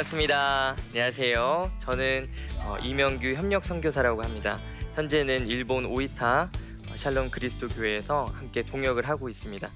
반갑습니다. 0.00 0.76
안녕하세요. 0.88 1.72
저는 1.78 2.30
어, 2.64 2.76
이명규 2.82 3.34
협력 3.34 3.64
선교사라고 3.64 4.22
합니다. 4.22 4.58
현재는 4.94 5.46
일본 5.46 5.84
오이타 5.84 6.50
어, 6.90 6.96
샬롬 6.96 7.30
그리스도 7.30 7.68
교회에서 7.68 8.24
함께 8.24 8.62
동역을 8.62 9.08
하고 9.08 9.28
있습니다. 9.28 9.70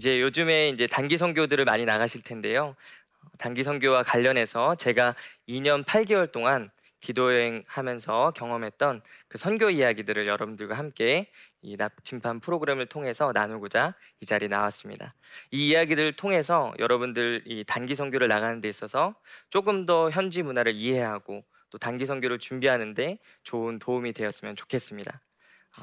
이, 0.00 0.02
이제 0.02 0.20
요즘에 0.22 0.70
이제 0.70 0.86
단기 0.86 1.18
선교들을 1.18 1.66
많이 1.66 1.84
나가실 1.84 2.22
텐데요. 2.22 2.74
어, 3.22 3.28
단기 3.38 3.62
선교와 3.62 4.02
관련해서 4.02 4.74
제가 4.76 5.14
2년 5.46 5.84
8개월 5.84 6.32
동안 6.32 6.70
기도 7.00 7.34
여행하면서 7.34 8.32
경험했던 8.34 9.02
그 9.28 9.36
선교 9.36 9.68
이야기들을 9.68 10.26
여러분들과 10.26 10.76
함께 10.76 11.30
이 11.60 11.76
납침판 11.76 12.40
프로그램을 12.40 12.86
통해서 12.86 13.32
나누고자 13.34 13.94
이 14.22 14.26
자리에 14.26 14.48
나왔습니다. 14.48 15.14
이 15.50 15.68
이야기들을 15.68 16.14
통해서 16.16 16.72
여러분들 16.78 17.42
이 17.44 17.64
단기 17.66 17.94
선교를 17.94 18.26
나가는 18.28 18.58
데 18.62 18.70
있어서 18.70 19.14
조금 19.50 19.84
더 19.84 20.10
현지 20.10 20.42
문화를 20.42 20.72
이해하고 20.74 21.44
또 21.68 21.78
단기 21.78 22.06
선교를 22.06 22.38
준비하는데 22.38 23.18
좋은 23.42 23.78
도움이 23.78 24.14
되었으면 24.14 24.56
좋겠습니다. 24.56 25.20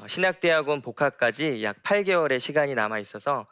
어, 0.00 0.08
신학대학원 0.08 0.82
복학까지 0.82 1.62
약 1.62 1.82
8개월의 1.84 2.40
시간이 2.40 2.74
남아 2.74 2.98
있어서 2.98 3.46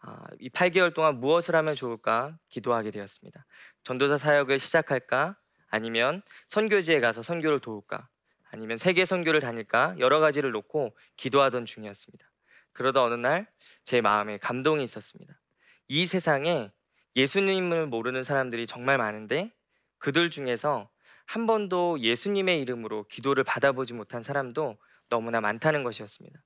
아, 0.00 0.24
이 0.38 0.48
8개월 0.50 0.94
동안 0.94 1.20
무엇을 1.20 1.56
하면 1.56 1.74
좋을까 1.74 2.38
기도하게 2.48 2.90
되었습니다. 2.90 3.44
전도사 3.84 4.18
사역을 4.18 4.58
시작할까? 4.58 5.36
아니면 5.68 6.22
선교지에 6.46 7.00
가서 7.00 7.22
선교를 7.22 7.60
도울까? 7.60 8.08
아니면 8.50 8.78
세계 8.78 9.04
선교를 9.04 9.40
다닐까? 9.40 9.94
여러 9.98 10.20
가지를 10.20 10.52
놓고 10.52 10.96
기도하던 11.16 11.66
중이었습니다. 11.66 12.30
그러다 12.72 13.02
어느 13.02 13.14
날 13.14 13.46
제 13.88 14.02
마음에 14.02 14.36
감동이 14.36 14.84
있었습니다. 14.84 15.40
이 15.88 16.06
세상에 16.06 16.70
예수님을 17.16 17.86
모르는 17.86 18.22
사람들이 18.22 18.66
정말 18.66 18.98
많은데 18.98 19.50
그들 19.96 20.28
중에서 20.28 20.90
한 21.24 21.46
번도 21.46 22.00
예수님의 22.00 22.60
이름으로 22.60 23.08
기도를 23.08 23.44
받아보지 23.44 23.94
못한 23.94 24.22
사람도 24.22 24.76
너무나 25.08 25.40
많다는 25.40 25.84
것이었습니다. 25.84 26.38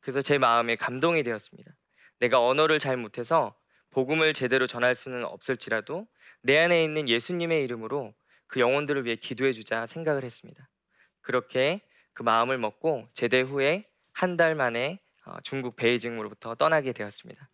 그래서 0.00 0.20
제 0.20 0.36
마음에 0.36 0.76
감동이 0.76 1.22
되었습니다. 1.22 1.72
내가 2.20 2.44
언어를 2.44 2.78
잘 2.78 2.96
못해서 2.96 3.54
복음을 3.90 4.34
제대로 4.34 4.66
전할 4.66 4.94
수는 4.94 5.24
없을지라도 5.24 6.06
내 6.42 6.58
안에 6.58 6.82
있는 6.82 7.08
예수님의 7.08 7.64
이름으로 7.64 8.14
그 8.46 8.60
영혼들을 8.60 9.04
위해 9.04 9.16
기도해 9.16 9.52
주자 9.52 9.86
생각을 9.86 10.24
했습니다. 10.24 10.68
그렇게 11.20 11.80
그 12.12 12.22
마음을 12.22 12.58
먹고 12.58 13.08
제대 13.14 13.40
후에 13.40 13.84
한 14.12 14.36
달 14.36 14.54
만에 14.56 14.98
어, 15.26 15.36
중국 15.42 15.76
베이징으로부터 15.76 16.54
떠나게 16.56 16.92
되었습니다. 16.92 17.48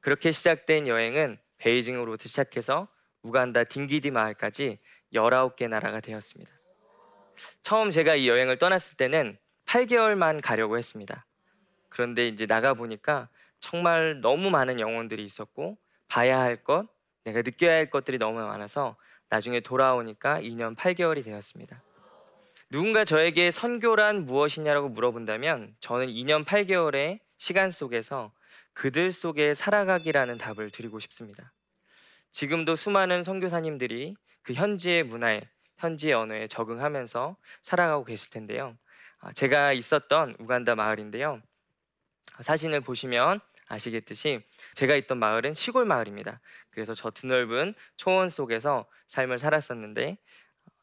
그렇게 0.00 0.30
시작된 0.30 0.86
여행은 0.86 1.38
베이징으로부터 1.58 2.28
시작해서 2.28 2.88
우간다 3.22 3.64
딩기디 3.64 4.10
마을까지 4.10 4.78
19개 5.12 5.68
나라가 5.68 6.00
되었습니다. 6.00 6.52
처음 7.62 7.90
제가 7.90 8.14
이 8.14 8.28
여행을 8.28 8.58
떠났을 8.58 8.96
때는 8.96 9.38
8개월만 9.66 10.40
가려고 10.42 10.76
했습니다. 10.78 11.26
그런데 11.88 12.28
이제 12.28 12.46
나가 12.46 12.74
보니까 12.74 13.28
정말 13.64 14.20
너무 14.20 14.50
많은 14.50 14.78
영혼들이 14.78 15.24
있었고 15.24 15.78
봐야 16.06 16.38
할 16.38 16.56
것, 16.56 16.86
내가 17.24 17.40
느껴야 17.40 17.72
할 17.72 17.88
것들이 17.88 18.18
너무 18.18 18.38
많아서 18.40 18.94
나중에 19.30 19.60
돌아오니까 19.60 20.42
2년 20.42 20.76
8개월이 20.76 21.24
되었습니다. 21.24 21.82
누군가 22.68 23.06
저에게 23.06 23.50
선교란 23.50 24.26
무엇이냐라고 24.26 24.90
물어본다면 24.90 25.76
저는 25.80 26.08
2년 26.08 26.44
8개월의 26.44 27.20
시간 27.38 27.70
속에서 27.70 28.32
그들 28.74 29.12
속에 29.12 29.54
살아가기라는 29.54 30.36
답을 30.36 30.70
드리고 30.70 31.00
싶습니다. 31.00 31.54
지금도 32.32 32.76
수많은 32.76 33.22
선교사님들이 33.22 34.14
그 34.42 34.52
현지의 34.52 35.04
문화에 35.04 35.40
현지의 35.78 36.12
언어에 36.12 36.48
적응하면서 36.48 37.36
살아가고 37.62 38.04
계실 38.04 38.28
텐데요. 38.28 38.76
아, 39.20 39.32
제가 39.32 39.72
있었던 39.72 40.36
우간다 40.38 40.74
마을인데요. 40.74 41.40
사진을 42.40 42.82
보시면 42.82 43.40
아시겠듯이 43.68 44.42
제가 44.74 44.94
있던 44.96 45.18
마을은 45.18 45.54
시골 45.54 45.84
마을입니다. 45.84 46.40
그래서 46.70 46.94
저 46.94 47.10
드넓은 47.10 47.74
초원 47.96 48.28
속에서 48.28 48.86
삶을 49.08 49.38
살았었는데 49.38 50.18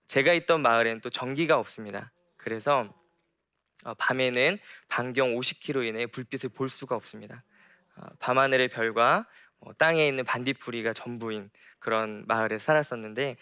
제가 0.07 0.33
있던 0.33 0.61
마을에는 0.61 1.01
또 1.01 1.09
전기가 1.09 1.57
없습니다. 1.57 2.11
그래서 2.37 2.93
어, 3.83 3.93
밤에는 3.95 4.59
반경 4.89 5.35
50km 5.35 5.87
이내에 5.87 6.05
불빛을 6.07 6.49
볼 6.49 6.69
수가 6.69 6.95
없습니다. 6.95 7.43
어, 7.95 8.07
밤하늘의 8.19 8.67
별과 8.67 9.27
어, 9.59 9.73
땅에 9.77 10.07
있는 10.07 10.23
반딧불이가 10.23 10.93
전부인 10.93 11.49
그런 11.79 12.25
마을에 12.27 12.57
살았었는데 12.57 13.37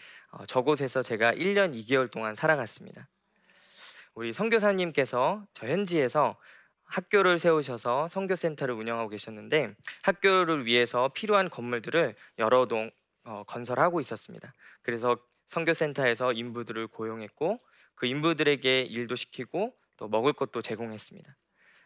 저곳에서 0.46 1.02
제가 1.02 1.32
1년 1.32 1.74
2개월 1.74 2.10
동안 2.10 2.34
살아갔습니다. 2.34 3.08
우리 4.14 4.32
선교사님께서 4.32 5.46
저 5.52 5.66
현지에서 5.66 6.38
학교를 6.90 7.38
세우셔서 7.38 8.08
선교센터를 8.08 8.74
운영하고 8.74 9.08
계셨는데 9.10 9.74
학교를 10.02 10.66
위해서 10.66 11.08
필요한 11.08 11.48
건물들을 11.48 12.14
여러 12.38 12.66
동 12.66 12.90
어, 13.24 13.44
건설하고 13.44 14.00
있었습니다. 14.00 14.54
그래서 14.82 15.16
선교센터에서 15.48 16.32
인부들을 16.32 16.88
고용했고 16.88 17.60
그 17.94 18.06
인부들에게 18.06 18.82
일도 18.82 19.14
시키고 19.14 19.74
또 19.96 20.08
먹을 20.08 20.32
것도 20.32 20.62
제공했습니다. 20.62 21.36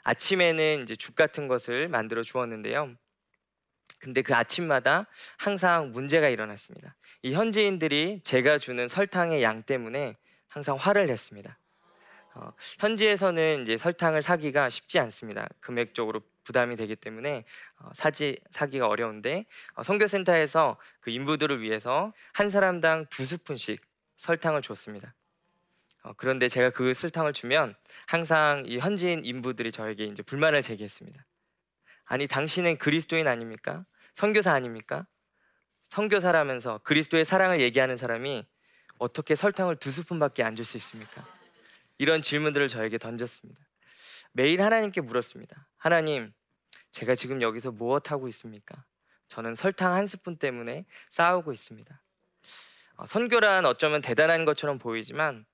아침에는 0.04 0.82
이제 0.82 0.94
죽 0.94 1.14
같은 1.14 1.48
것을 1.48 1.88
만들어 1.88 2.22
주었는데요. 2.22 2.94
근데 3.98 4.22
그 4.22 4.34
아침마다 4.34 5.06
항상 5.38 5.90
문제가 5.90 6.28
일어났습니다. 6.28 6.94
이 7.22 7.32
현지인들이 7.32 8.20
제가 8.22 8.58
주는 8.58 8.86
설탕의 8.86 9.42
양 9.42 9.62
때문에 9.62 10.16
항상 10.46 10.76
화를 10.76 11.06
냈습니다. 11.06 11.58
어, 12.34 12.52
현지에서는 12.80 13.62
이제 13.62 13.78
설탕을 13.78 14.22
사기가 14.22 14.68
쉽지 14.68 14.98
않습니다. 14.98 15.48
금액적으로 15.60 16.20
부담이 16.42 16.76
되기 16.76 16.96
때문에 16.96 17.44
어, 17.78 17.90
사지 17.94 18.38
사기가 18.50 18.88
어려운데 18.88 19.44
어, 19.74 19.82
선교센터에서 19.82 20.76
그 21.00 21.10
인부들을 21.10 21.62
위해서 21.62 22.12
한 22.32 22.50
사람당 22.50 23.06
두 23.08 23.24
스푼씩 23.24 23.80
설탕을 24.16 24.62
줬습니다. 24.62 25.14
어, 26.02 26.12
그런데 26.16 26.48
제가 26.48 26.70
그 26.70 26.92
설탕을 26.92 27.32
주면 27.32 27.74
항상 28.06 28.64
이 28.66 28.78
현지인 28.78 29.24
인부들이 29.24 29.70
저에게 29.72 30.04
이제 30.04 30.22
불만을 30.22 30.62
제기했습니다. 30.62 31.24
아니 32.06 32.26
당신은 32.26 32.78
그리스도인 32.78 33.26
아닙니까? 33.28 33.86
선교사 34.14 34.52
아닙니까? 34.52 35.06
선교사라면서 35.90 36.78
그리스도의 36.78 37.24
사랑을 37.24 37.60
얘기하는 37.60 37.96
사람이 37.96 38.44
어떻게 38.98 39.34
설탕을 39.36 39.76
두 39.76 39.90
스푼밖에 39.92 40.42
안 40.42 40.56
줄 40.56 40.64
수 40.64 40.76
있습니까? 40.76 41.24
이런 41.98 42.22
질문들을 42.22 42.68
저에게 42.68 42.98
던졌습니다. 42.98 43.64
매일 44.32 44.62
하나님께 44.62 45.00
물었습니다. 45.00 45.68
하나님, 45.76 46.32
제가 46.90 47.14
지금 47.14 47.42
여기서 47.42 47.70
무엇 47.72 48.10
하고 48.10 48.28
있습니까? 48.28 48.84
저는 49.28 49.54
설탕 49.54 49.92
한 49.92 50.06
스푼 50.06 50.36
때문에 50.36 50.86
싸우고 51.10 51.52
있습니다. 51.52 52.02
어, 52.96 53.06
선교란 53.06 53.66
어쩌면 53.66 54.00
대단한 54.00 54.44
것처럼 54.44 54.78
보이지만 54.78 55.44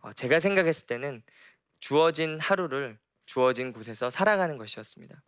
어, 0.00 0.12
제가 0.12 0.40
생각했을 0.40 0.86
때는 0.86 1.22
주어진 1.78 2.38
하루를 2.38 2.98
주어진 3.24 3.72
곳에서 3.72 4.10
살아가는 4.10 4.58
것이었습니다. 4.58 5.22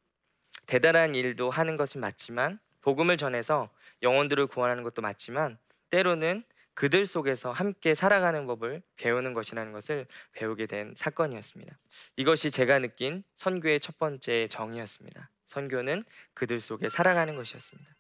대단한 0.67 1.15
일도 1.15 1.51
하는 1.51 1.77
것은 1.77 2.01
맞지만 2.01 2.59
복음을 2.81 3.17
전해서 3.17 3.71
영혼들을 4.03 4.49
구원하는 4.49 4.83
것도 4.83 5.03
맞지만 5.03 5.59
때로는 5.91 6.45
그들 6.75 7.07
속에서 7.07 7.53
함께 7.53 7.95
살아가는 7.95 8.47
법을 8.47 8.83
배우는 8.97 9.35
것이라는 9.35 9.73
것을 9.73 10.07
배우게 10.33 10.67
된 10.67 10.95
사건이었습니다. 10.97 11.79
이것이 12.17 12.51
제가 12.51 12.79
느낀 12.79 13.25
선교의 13.35 13.81
첫 13.81 13.99
번째 13.99 14.49
정의였습니다. 14.49 15.31
선교는 15.47 16.05
그들 16.35 16.61
속에 16.61 16.89
살아가는 16.89 17.35
것이었습니다. 17.37 17.91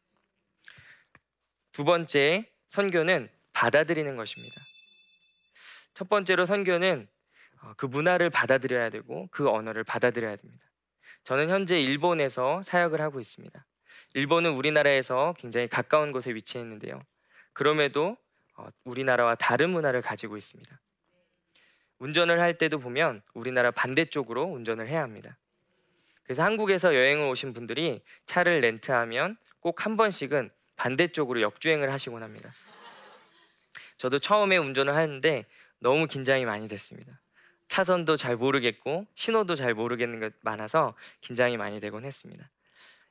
두 1.72 1.84
번째, 1.84 2.50
선교는 2.68 3.28
받아들이는 3.52 4.16
것입니다. 4.16 4.54
첫 5.94 6.08
번째로 6.08 6.46
선교는 6.46 7.08
어, 7.62 7.74
그 7.76 7.86
문화를 7.86 8.30
받아들여야 8.30 8.90
되고 8.90 9.28
그 9.30 9.48
언어를 9.48 9.84
받아들여야 9.84 10.36
됩니다. 10.36 10.64
저는 11.24 11.48
현재 11.48 11.80
일본에서 11.80 12.62
사역을 12.62 13.00
하고 13.00 13.20
있습니다. 13.20 13.66
일본은 14.14 14.52
우리나라에서 14.52 15.34
굉장히 15.38 15.68
가까운 15.68 16.12
곳에 16.12 16.34
위치해 16.34 16.62
있는데요. 16.62 17.00
그럼에도 17.52 18.10
어, 18.10 18.21
우리나라와 18.84 19.34
다른 19.34 19.70
문화를 19.70 20.02
가지고 20.02 20.36
있습니다. 20.36 20.80
운전을 21.98 22.40
할 22.40 22.58
때도 22.58 22.78
보면 22.78 23.22
우리나라 23.32 23.70
반대쪽으로 23.70 24.44
운전을 24.44 24.88
해야 24.88 25.02
합니다. 25.02 25.38
그래서 26.24 26.42
한국에서 26.42 26.94
여행을 26.94 27.28
오신 27.28 27.52
분들이 27.52 28.02
차를 28.26 28.60
렌트하면 28.60 29.36
꼭 29.60 29.84
한 29.84 29.96
번씩은 29.96 30.50
반대쪽으로 30.76 31.40
역주행을 31.40 31.92
하시곤 31.92 32.22
합니다. 32.22 32.52
저도 33.96 34.18
처음에 34.18 34.56
운전을 34.56 34.94
하는데 34.94 35.44
너무 35.78 36.06
긴장이 36.06 36.44
많이 36.44 36.66
됐습니다. 36.68 37.20
차선도 37.68 38.16
잘 38.16 38.36
모르겠고 38.36 39.06
신호도 39.14 39.56
잘 39.56 39.74
모르겠는 39.74 40.20
것 40.20 40.32
많아서 40.42 40.94
긴장이 41.20 41.56
많이 41.56 41.80
되곤 41.80 42.04
했습니다. 42.04 42.50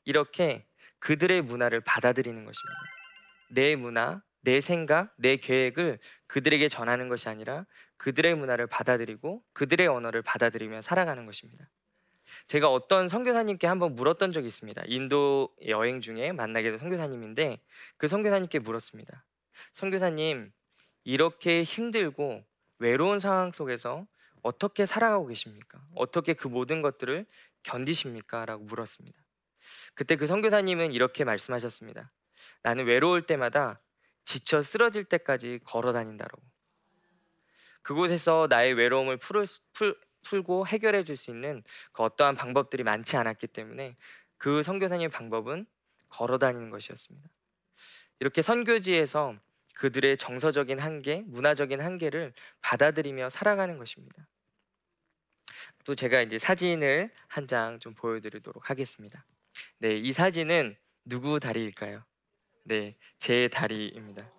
이렇게 0.03 0.65
그들의 0.99 1.41
문화를 1.41 1.81
받아들이는 1.81 2.45
것입니다. 2.45 2.79
내 3.49 3.75
문화, 3.75 4.21
내 4.41 4.61
생각, 4.61 5.13
내 5.17 5.37
계획을 5.37 5.99
그들에게 6.27 6.67
전하는 6.67 7.09
것이 7.09 7.29
아니라 7.29 7.65
그들의 7.97 8.35
문화를 8.35 8.67
받아들이고 8.67 9.43
그들의 9.53 9.87
언어를 9.87 10.21
받아들이며 10.21 10.81
살아가는 10.81 11.25
것입니다. 11.25 11.69
제가 12.47 12.69
어떤 12.69 13.07
선교사님께 13.07 13.67
한번 13.67 13.93
물었던 13.95 14.31
적이 14.31 14.47
있습니다. 14.47 14.83
인도 14.87 15.53
여행 15.67 16.01
중에 16.01 16.31
만나게 16.31 16.71
된 16.71 16.79
선교사님인데 16.79 17.59
그 17.97 18.07
선교사님께 18.07 18.59
물었습니다. 18.59 19.25
선교사님, 19.73 20.51
이렇게 21.03 21.63
힘들고 21.63 22.43
외로운 22.79 23.19
상황 23.19 23.51
속에서 23.51 24.07
어떻게 24.41 24.85
살아가고 24.85 25.27
계십니까? 25.27 25.85
어떻게 25.93 26.33
그 26.33 26.47
모든 26.47 26.81
것들을 26.81 27.25
견디십니까? 27.63 28.45
라고 28.45 28.63
물었습니다. 28.63 29.19
그때 29.93 30.15
그 30.15 30.25
선교사님은 30.25 30.93
이렇게 30.93 31.23
말씀하셨습니다. 31.23 32.11
나는 32.63 32.85
외로울 32.85 33.25
때마다 33.27 33.79
지쳐 34.25 34.61
쓰러질 34.61 35.05
때까지 35.05 35.59
걸어 35.65 35.93
다닌다라고. 35.93 36.41
그곳에서 37.81 38.47
나의 38.49 38.73
외로움을 38.73 39.17
풀을, 39.17 39.45
풀, 39.73 39.99
풀고 40.23 40.67
해결해 40.67 41.03
줄 41.03 41.17
수 41.17 41.31
있는 41.31 41.63
그 41.91 42.03
어떠한 42.03 42.35
방법들이 42.35 42.83
많지 42.83 43.17
않았기 43.17 43.47
때문에 43.47 43.95
그 44.37 44.63
선교사님의 44.63 45.09
방법은 45.09 45.65
걸어 46.09 46.37
다니는 46.37 46.69
것이었습니다. 46.69 47.29
이렇게 48.19 48.41
선교지에서 48.41 49.35
그들의 49.75 50.17
정서적인 50.17 50.79
한계, 50.79 51.23
문화적인 51.27 51.81
한계를 51.81 52.33
받아들이며 52.61 53.29
살아가는 53.29 53.77
것입니다. 53.77 54.27
또 55.85 55.95
제가 55.95 56.21
이제 56.21 56.39
사진을 56.39 57.11
한 57.27 57.47
장 57.47 57.79
좀 57.79 57.93
보여드리도록 57.95 58.69
하겠습니다. 58.69 59.25
네, 59.79 59.97
이 59.97 60.13
사진은 60.13 60.75
누구 61.05 61.39
다리일까요? 61.39 62.03
네, 62.63 62.95
제 63.17 63.47
다리입니다. 63.47 64.31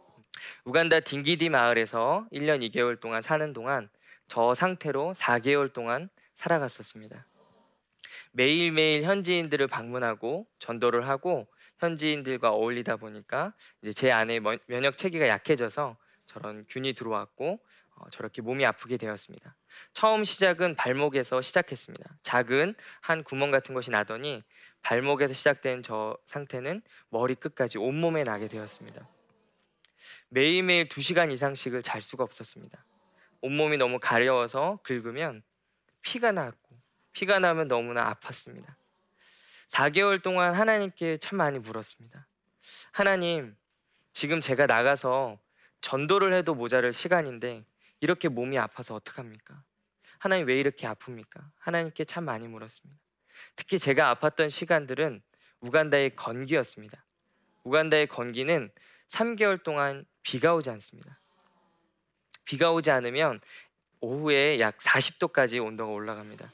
우간다 0.64 1.00
딩기디 1.00 1.48
마을에서 1.48 2.26
1년 2.32 2.62
2개월 2.70 3.00
동안 3.00 3.20
사는 3.20 3.52
동안 3.52 3.90
저 4.28 4.54
상태로 4.54 5.12
4개월 5.14 5.72
동안 5.72 6.08
살아갔었습니다. 6.34 7.26
매일매일 8.32 9.02
현지인들을 9.02 9.66
방문하고 9.66 10.46
전도를 10.58 11.08
하고 11.08 11.46
현지인들과 11.78 12.50
어울리다 12.50 12.96
보니까 12.96 13.54
이제 13.82 13.92
제 13.92 14.10
안에 14.12 14.40
면역 14.66 14.96
체계가 14.96 15.28
약해져서 15.28 15.96
저런 16.26 16.64
균이 16.68 16.92
들어왔고 16.94 17.60
어, 17.96 18.10
저렇게 18.10 18.40
몸이 18.40 18.64
아프게 18.64 18.96
되었습니다. 18.96 19.56
처음 19.92 20.24
시작은 20.24 20.76
발목에서 20.76 21.40
시작했습니다. 21.40 22.18
작은 22.22 22.74
한 23.00 23.22
구멍 23.22 23.50
같은 23.50 23.74
것이 23.74 23.90
나더니 23.90 24.42
발목에서 24.82 25.32
시작된 25.32 25.82
저 25.82 26.16
상태는 26.24 26.82
머리 27.08 27.34
끝까지 27.34 27.78
온몸에 27.78 28.24
나게 28.24 28.48
되었습니다. 28.48 29.08
매일매일 30.28 30.88
2시간 30.88 31.30
이상씩을 31.32 31.82
잘 31.82 32.02
수가 32.02 32.24
없었습니다. 32.24 32.84
온몸이 33.40 33.76
너무 33.76 33.98
가려워서 34.00 34.78
긁으면 34.82 35.42
피가 36.02 36.32
났고 36.32 36.76
피가 37.12 37.38
나면 37.38 37.68
너무나 37.68 38.12
아팠습니다. 38.14 38.74
4개월 39.68 40.22
동안 40.22 40.54
하나님께 40.54 41.18
참 41.18 41.38
많이 41.38 41.58
물었습니다. 41.58 42.26
하나님, 42.92 43.56
지금 44.12 44.40
제가 44.40 44.66
나가서 44.66 45.38
전도를 45.80 46.34
해도 46.34 46.54
모자랄 46.54 46.92
시간인데 46.92 47.64
이렇게 48.02 48.28
몸이 48.28 48.58
아파서 48.58 48.94
어떡합니까? 48.96 49.62
하나님 50.18 50.48
왜 50.48 50.58
이렇게 50.58 50.88
아픕니까? 50.88 51.40
하나님께 51.58 52.04
참 52.04 52.24
많이 52.24 52.48
물었습니다. 52.48 53.00
특히 53.54 53.78
제가 53.78 54.14
아팠던 54.14 54.50
시간들은 54.50 55.22
우간다의 55.60 56.16
건기였습니다. 56.16 57.06
우간다의 57.62 58.08
건기는 58.08 58.70
3개월 59.08 59.62
동안 59.62 60.04
비가 60.24 60.54
오지 60.54 60.68
않습니다. 60.70 61.20
비가 62.44 62.72
오지 62.72 62.90
않으면 62.90 63.40
오후에 64.00 64.58
약 64.58 64.78
40도까지 64.78 65.64
온도가 65.64 65.92
올라갑니다. 65.92 66.52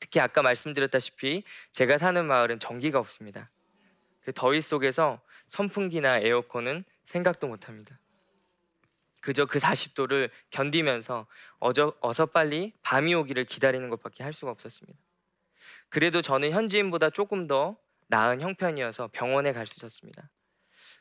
특히 0.00 0.20
아까 0.20 0.42
말씀드렸다시피 0.42 1.44
제가 1.72 1.96
사는 1.96 2.22
마을은 2.26 2.58
전기가 2.58 2.98
없습니다. 2.98 3.50
그 4.20 4.34
더위 4.34 4.60
속에서 4.60 5.22
선풍기나 5.46 6.18
에어컨은 6.18 6.84
생각도 7.06 7.48
못 7.48 7.68
합니다. 7.68 7.98
그저 9.20 9.46
그 9.46 9.58
40도를 9.58 10.30
견디면서 10.50 11.26
어저, 11.58 11.94
어서 12.00 12.26
빨리 12.26 12.72
밤이 12.82 13.14
오기를 13.14 13.44
기다리는 13.44 13.88
것밖에 13.90 14.22
할 14.22 14.32
수가 14.32 14.50
없었습니다. 14.50 14.98
그래도 15.88 16.22
저는 16.22 16.50
현지인보다 16.52 17.10
조금 17.10 17.46
더 17.46 17.76
나은 18.08 18.40
형편이어서 18.40 19.10
병원에 19.12 19.52
갈 19.52 19.66
수 19.66 19.78
있었습니다. 19.78 20.28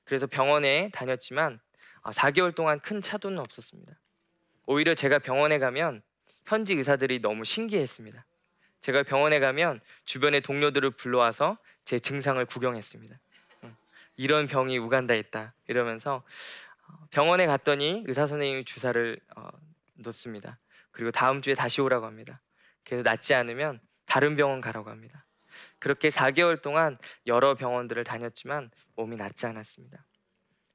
그래서 0.03 0.27
병원에 0.27 0.89
다녔지만 0.91 1.59
4개월 2.03 2.49
아, 2.49 2.55
동안 2.55 2.79
큰 2.79 3.01
차도는 3.01 3.39
없었습니다. 3.39 3.93
오히려 4.65 4.93
제가 4.93 5.19
병원에 5.19 5.59
가면 5.59 6.01
현지 6.45 6.73
의사들이 6.73 7.19
너무 7.19 7.45
신기했습니다. 7.45 8.25
제가 8.81 9.03
병원에 9.03 9.39
가면 9.39 9.81
주변의 10.05 10.41
동료들을 10.41 10.91
불러와서 10.91 11.57
제 11.85 11.99
증상을 11.99 12.43
구경했습니다. 12.45 13.19
이런 14.15 14.47
병이 14.47 14.77
우간다에 14.77 15.17
있다 15.19 15.53
이러면서 15.67 16.15
어, 16.15 16.23
병원에 17.11 17.45
갔더니 17.45 18.03
의사 18.07 18.27
선생님이 18.27 18.65
주사를 18.65 19.19
어, 19.35 19.49
놓습니다. 19.95 20.59
그리고 20.91 21.11
다음 21.11 21.41
주에 21.41 21.53
다시 21.55 21.81
오라고 21.81 22.05
합니다. 22.05 22.41
그래서 22.83 23.03
낫지 23.03 23.33
않으면 23.33 23.79
다른 24.05 24.35
병원 24.35 24.61
가라고 24.61 24.89
합니다. 24.89 25.25
그렇게 25.79 26.09
4개월 26.09 26.61
동안 26.61 26.97
여러 27.25 27.55
병원들을 27.55 28.03
다녔지만 28.03 28.71
몸이 28.95 29.15
낫지 29.15 29.45
않았습니다. 29.45 30.05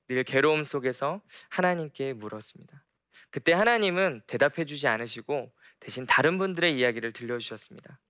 늘 0.08 0.24
괴로움 0.24 0.64
속에서 0.64 1.22
하나님께 1.48 2.12
물었습니다. 2.12 2.84
그때 3.30 3.52
하나님은 3.52 4.22
대답해 4.26 4.64
주지 4.64 4.86
않으시고 4.86 5.52
대신 5.80 6.06
다른 6.06 6.38
분들의 6.38 6.76
이야기를 6.78 7.12
들려주셨습니다. 7.12 8.00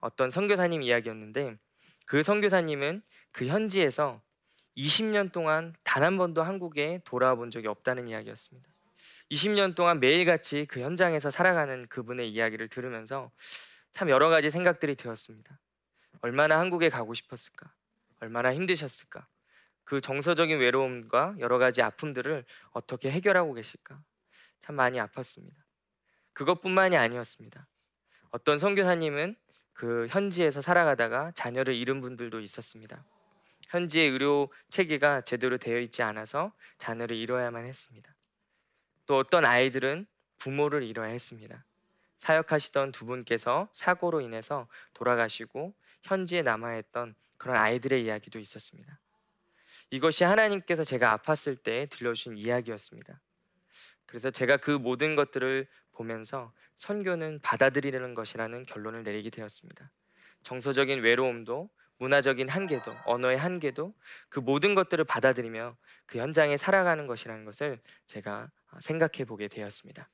어떤 0.00 0.30
선교사님 0.30 0.82
이야기였는데 0.82 1.56
그 2.06 2.22
선교사님은 2.22 3.02
그 3.30 3.46
현지에서 3.46 4.20
20년 4.76 5.32
동안 5.32 5.74
단 5.84 6.02
한 6.02 6.16
번도 6.16 6.42
한국에 6.42 7.00
돌아와 7.04 7.34
본 7.34 7.50
적이 7.50 7.68
없다는 7.68 8.08
이야기였습니다. 8.08 8.68
20년 9.30 9.74
동안 9.74 10.00
매일같이 10.00 10.66
그 10.66 10.80
현장에서 10.80 11.30
살아가는 11.30 11.86
그분의 11.88 12.28
이야기를 12.28 12.68
들으면서 12.68 13.30
참 13.92 14.10
여러 14.10 14.28
가지 14.28 14.50
생각들이 14.50 14.94
되었습니다. 14.94 15.58
얼마나 16.20 16.58
한국에 16.58 16.88
가고 16.88 17.14
싶었을까? 17.14 17.72
얼마나 18.20 18.52
힘드셨을까? 18.54 19.26
그 19.84 20.00
정서적인 20.00 20.58
외로움과 20.58 21.34
여러 21.38 21.58
가지 21.58 21.82
아픔들을 21.82 22.44
어떻게 22.70 23.10
해결하고 23.10 23.54
계실까? 23.54 24.02
참 24.60 24.76
많이 24.76 24.98
아팠습니다. 24.98 25.54
그것뿐만이 26.32 26.96
아니었습니다. 26.96 27.66
어떤 28.30 28.58
선교사님은 28.58 29.36
그 29.72 30.06
현지에서 30.10 30.62
살아가다가 30.62 31.32
자녀를 31.34 31.74
잃은 31.74 32.00
분들도 32.00 32.40
있었습니다. 32.40 33.04
현지의 33.72 34.10
의료 34.10 34.52
체계가 34.68 35.22
제대로 35.22 35.56
되어 35.56 35.78
있지 35.78 36.02
않아서 36.02 36.52
자녀를 36.76 37.16
잃어야만 37.16 37.64
했습니다. 37.64 38.14
또 39.06 39.16
어떤 39.16 39.46
아이들은 39.46 40.06
부모를 40.36 40.82
잃어야 40.82 41.08
했습니다. 41.08 41.64
사역하시던 42.18 42.92
두 42.92 43.06
분께서 43.06 43.70
사고로 43.72 44.20
인해서 44.20 44.68
돌아가시고 44.92 45.74
현지에 46.02 46.42
남아있던 46.42 47.14
그런 47.38 47.56
아이들의 47.56 48.04
이야기도 48.04 48.38
있었습니다. 48.38 49.00
이것이 49.90 50.24
하나님께서 50.24 50.84
제가 50.84 51.16
아팠을 51.16 51.62
때 51.62 51.86
들려주신 51.86 52.36
이야기였습니다. 52.36 53.20
그래서 54.04 54.30
제가 54.30 54.58
그 54.58 54.70
모든 54.70 55.16
것들을 55.16 55.66
보면서 55.92 56.52
선교는 56.74 57.40
받아들이려는 57.40 58.12
것이라는 58.12 58.66
결론을 58.66 59.02
내리게 59.02 59.30
되었습니다. 59.30 59.90
정서적인 60.42 61.00
외로움도 61.00 61.70
문화적인 62.02 62.48
한계도 62.48 62.92
언어의 63.06 63.38
한계도 63.38 63.94
그 64.28 64.40
모든 64.40 64.74
것들을 64.74 65.04
받아들이며 65.04 65.76
그 66.06 66.18
현장에 66.18 66.56
살아가는 66.56 67.06
것이라는 67.06 67.44
것을 67.44 67.78
제가 68.06 68.50
생각해 68.80 69.24
보게 69.24 69.46
되었습니다. 69.46 70.08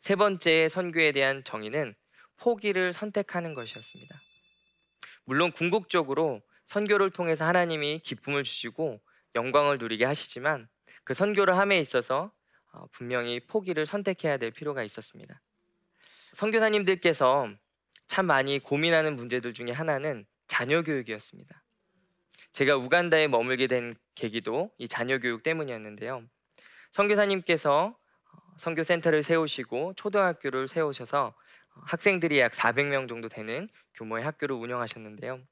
세 0.00 0.16
번째 0.16 0.68
선교에 0.68 1.12
대한 1.12 1.44
정의는 1.44 1.94
포기를 2.38 2.92
선택하는 2.92 3.54
것이었습니다. 3.54 4.16
물론 5.24 5.52
궁극적으로 5.52 6.42
선교를 6.64 7.10
통해서 7.10 7.44
하나님이 7.44 8.00
기쁨을 8.00 8.42
주시고 8.42 9.00
영광을 9.36 9.78
누리게 9.78 10.04
하시지만 10.04 10.68
그 11.04 11.14
선교를 11.14 11.56
함에 11.56 11.78
있어서 11.78 12.32
어, 12.72 12.86
분명히 12.90 13.38
포기를 13.38 13.86
선택해야 13.86 14.38
될 14.38 14.50
필요가 14.50 14.82
있었습니다. 14.82 15.40
선교사님들께서 16.32 17.48
참 18.08 18.26
많이 18.26 18.58
고민하는 18.58 19.14
문제들 19.14 19.54
중에 19.54 19.70
하나는 19.70 20.26
자녀 20.56 20.80
교육이었습니다. 20.80 21.62
제가 22.52 22.76
우간다에 22.76 23.28
머물게 23.28 23.66
된 23.66 23.94
계기도 24.14 24.70
이 24.78 24.88
자녀 24.88 25.18
교육 25.18 25.42
때문이었는데요. 25.42 26.26
선교사님께서 26.92 27.88
어, 27.88 28.38
선교 28.56 28.82
센터를 28.82 29.22
세우시고 29.22 29.92
초등학교를 29.96 30.66
세우셔서 30.66 31.26
어, 31.74 31.80
학생들이 31.84 32.38
약 32.38 32.52
400명 32.52 33.06
정도 33.06 33.28
되는 33.28 33.68
규모의 33.92 34.24
학교를 34.24 34.56
운영하셨는데요. 34.56 35.42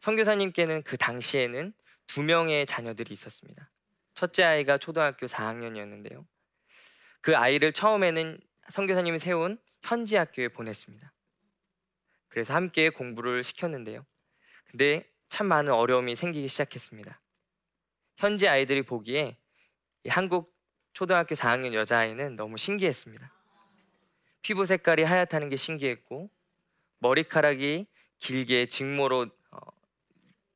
선교사님께는 0.00 0.84
그 0.84 0.96
당시에는 0.96 1.74
두 2.06 2.22
명의 2.22 2.64
자녀들이 2.64 3.12
있었습니다. 3.12 3.70
첫째 4.14 4.42
아이가 4.44 4.78
초등학교 4.78 5.26
4학년이었는데요. 5.26 6.24
그 7.20 7.36
아이를 7.36 7.74
처음에는 7.74 8.40
선교사님이 8.70 9.18
세운 9.18 9.58
현지 9.82 10.16
학교에 10.16 10.48
보냈습니다. 10.48 11.12
그래서 12.28 12.54
함께 12.54 12.88
공부를 12.88 13.44
시켰는데요. 13.44 14.06
근데 14.70 15.08
참 15.28 15.46
많은 15.46 15.72
어려움이 15.72 16.16
생기기 16.16 16.48
시작했습니다. 16.48 17.20
현지 18.16 18.48
아이들이 18.48 18.82
보기에 18.82 19.36
한국 20.08 20.54
초등학교 20.92 21.34
4학년 21.34 21.74
여자아이는 21.74 22.36
너무 22.36 22.56
신기했습니다. 22.56 23.32
피부 24.42 24.64
색깔이 24.64 25.02
하얗다는 25.02 25.48
게 25.48 25.56
신기했고 25.56 26.30
머리카락이 26.98 27.86
길게 28.18 28.66
직모로 28.66 29.26
어, 29.50 29.58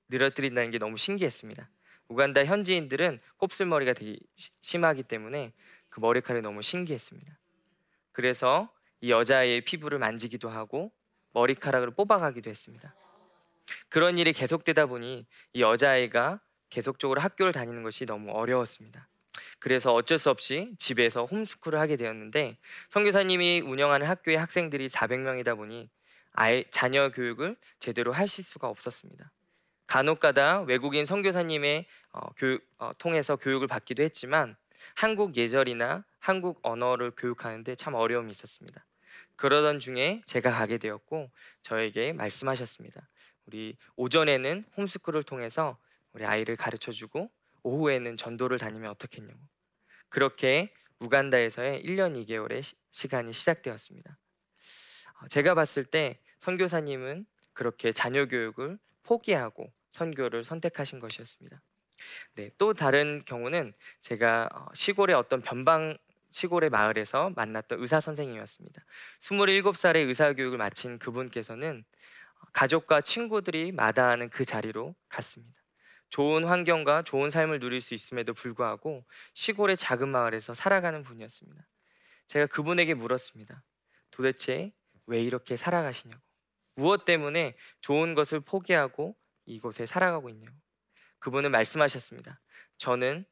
늘어뜨린다는 0.08 0.70
게 0.70 0.78
너무 0.78 0.96
신기했습니다. 0.96 1.68
우간다 2.08 2.44
현지인들은 2.44 3.20
곱슬머리가 3.36 3.92
되게 3.92 4.16
심하기 4.62 5.04
때문에 5.04 5.52
그 5.88 6.00
머리카락이 6.00 6.42
너무 6.42 6.62
신기했습니다. 6.62 7.38
그래서 8.12 8.72
이 9.00 9.10
여자아이의 9.10 9.62
피부를 9.62 9.98
만지기도 9.98 10.48
하고 10.48 10.92
머리카락을 11.32 11.92
뽑아가기도 11.92 12.50
했습니다. 12.50 12.94
그런 13.88 14.18
일이 14.18 14.32
계속되다 14.32 14.86
보니 14.86 15.26
이 15.52 15.60
여자아이가 15.62 16.40
계속적으로 16.70 17.20
학교를 17.20 17.52
다니는 17.52 17.82
것이 17.82 18.06
너무 18.06 18.30
어려웠습니다. 18.32 19.08
그래서 19.58 19.92
어쩔 19.92 20.18
수 20.18 20.30
없이 20.30 20.72
집에서 20.78 21.24
홈스쿨을 21.24 21.78
하게 21.78 21.96
되었는데 21.96 22.56
선교사님이 22.90 23.60
운영하는 23.60 24.06
학교의 24.06 24.38
학생들이 24.38 24.88
400명이다 24.88 25.56
보니 25.56 25.90
아이 26.32 26.64
자녀 26.70 27.10
교육을 27.10 27.56
제대로 27.78 28.12
하실 28.12 28.44
수가 28.44 28.68
없었습니다. 28.68 29.30
간혹가다 29.86 30.62
외국인 30.62 31.04
선교사님의 31.04 31.86
어, 32.12 32.20
교육 32.36 32.64
어, 32.78 32.92
통해서 32.98 33.36
교육을 33.36 33.66
받기도 33.66 34.02
했지만 34.04 34.56
한국 34.94 35.36
예절이나 35.36 36.04
한국 36.20 36.60
언어를 36.62 37.10
교육하는데 37.10 37.74
참 37.74 37.94
어려움이 37.94 38.30
있었습니다. 38.30 38.84
그러던 39.36 39.80
중에 39.80 40.22
제가 40.26 40.52
가게 40.52 40.78
되었고 40.78 41.30
저에게 41.62 42.12
말씀하셨습니다. 42.12 43.08
우리 43.50 43.76
오전에는 43.97 44.64
홈스쿨을 44.76 45.25
통해서 45.25 45.76
우리 46.12 46.25
아이를 46.25 46.57
가르쳐 46.57 46.92
주고 46.92 47.28
오후에는 47.64 48.16
전도를 48.16 48.59
다니면 48.59 48.90
어떻겠냐고. 48.90 49.40
그렇게 50.09 50.73
우간다에서의 51.00 51.83
1년 51.83 52.14
2개월의 52.14 52.62
시, 52.62 52.76
시간이 52.92 53.33
시작되었습니다. 53.33 54.16
어, 55.21 55.28
제가 55.28 55.54
봤을 55.54 55.85
때 55.85 56.21
선교사님은 56.38 57.26
그렇게 57.52 57.92
자녀 57.92 58.26
교육을 58.26 58.78
포기하고 59.02 59.73
선교를 59.90 60.45
선택하신 60.45 61.00
것이었습니다. 61.00 61.61
네, 62.37 62.50
또 62.57 62.73
다른 62.73 63.25
경우는 63.26 63.73
제가 64.00 64.49
어, 64.52 64.66
시골의 64.75 65.16
어떤 65.16 65.42
변방 65.42 65.99
시골의 66.30 66.71
마을에서 66.71 67.30
만났던 67.30 67.80
의사 67.80 68.00
선생님이었습니다. 68.00 68.85
27살의 69.19 70.07
의사 70.07 70.33
교육을 70.33 70.59
마친 70.59 71.00
그분께서는 71.00 71.85
가족과 72.52 73.00
친구들이 73.00 73.73
마다하는 73.73 74.30
그 74.30 74.44
자리로 74.44 74.94
갔습니다. 75.09 75.61
좋은 76.09 76.44
환경과 76.44 77.02
좋은 77.02 77.30
삶을 77.30 77.61
누릴 77.61 77.80
수 77.80 77.94
있음에도 77.94 78.35
불구하고 78.35 79.06
시골의 79.35 79.76
작은 79.76 80.09
마을에서 80.09 80.54
살아가는 80.54 81.02
분이었습니다. 81.02 81.66
제가 82.26 82.47
그분에게 82.47 82.94
물었습니다. 82.94 83.62
도대체 84.11 84.73
왜 85.06 85.23
이렇게 85.23 85.56
살아가시냐고. 85.56 86.23
무엇 86.75 87.04
때문에 87.04 87.56
좋은 87.80 88.14
것을 88.14 88.40
포기하고 88.40 89.16
이곳에 89.47 89.87
살아가고 89.87 90.28
있냐고. 90.30 90.56
그분은 91.18 91.50
말씀하셨습니다. 91.50 92.40
저는 92.78 93.25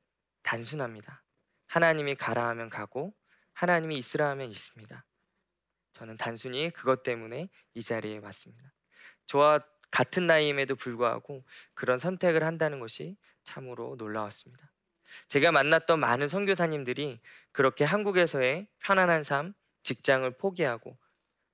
단순합니다. 0.42 1.24
하나님이 1.66 2.14
가라 2.14 2.48
하면 2.48 2.70
가고 2.70 3.14
하나님이 3.54 3.98
있으라 3.98 4.30
하면 4.30 4.50
있습니다. 4.50 5.04
저는 5.92 6.16
단순히 6.16 6.70
그것 6.70 7.02
때문에 7.02 7.48
이 7.74 7.82
자리에 7.82 8.18
왔습니다. 8.18 8.72
저와 9.28 9.60
같은 9.90 10.26
나이임에도 10.26 10.74
불구하고 10.74 11.44
그런 11.74 11.98
선택을 11.98 12.42
한다는 12.42 12.80
것이 12.80 13.16
참으로 13.44 13.94
놀라웠습니다. 13.96 14.70
제가 15.28 15.52
만났던 15.52 16.00
많은 16.00 16.28
선교사님들이 16.28 17.20
그렇게 17.52 17.84
한국에서의 17.84 18.66
편안한 18.80 19.22
삶, 19.22 19.54
직장을 19.82 20.30
포기하고 20.36 20.98